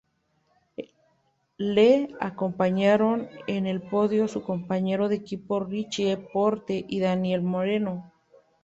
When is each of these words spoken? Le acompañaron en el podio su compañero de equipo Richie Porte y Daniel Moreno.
Le 1.57 2.07
acompañaron 2.19 3.29
en 3.45 3.67
el 3.67 3.83
podio 3.83 4.27
su 4.27 4.41
compañero 4.41 5.09
de 5.09 5.15
equipo 5.17 5.59
Richie 5.59 6.17
Porte 6.17 6.83
y 6.89 6.99
Daniel 7.01 7.43
Moreno. 7.43 8.11